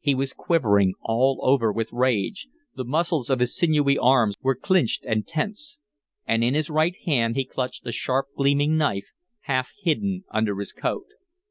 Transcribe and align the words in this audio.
He 0.00 0.14
was 0.14 0.32
quivering 0.32 0.94
all 1.02 1.38
over 1.42 1.70
with 1.70 1.92
rage; 1.92 2.48
the 2.74 2.84
muscles 2.86 3.28
of 3.28 3.40
his 3.40 3.54
sinewy 3.54 3.98
arms 3.98 4.34
were 4.40 4.54
clinched 4.54 5.04
and 5.04 5.26
tense. 5.26 5.76
And 6.26 6.42
in 6.42 6.54
his 6.54 6.70
right 6.70 6.96
hand 7.04 7.36
he 7.36 7.44
clutched 7.44 7.84
a 7.86 7.92
sharp, 7.92 8.28
gleaming 8.34 8.78
knife, 8.78 9.10
half 9.40 9.72
hidden 9.84 10.24
under 10.30 10.58
his 10.58 10.72
coat. 10.72 11.08